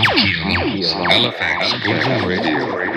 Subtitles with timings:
[0.00, 1.72] فن